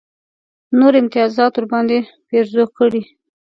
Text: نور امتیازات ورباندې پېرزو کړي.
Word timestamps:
نور 0.79 0.93
امتیازات 1.01 1.53
ورباندې 1.55 1.99
پېرزو 2.27 2.63
کړي. 2.77 3.01